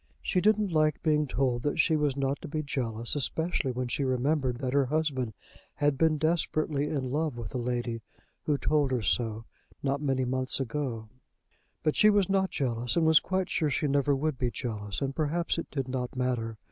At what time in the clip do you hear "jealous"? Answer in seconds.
2.63-3.15, 12.49-12.95, 14.49-15.01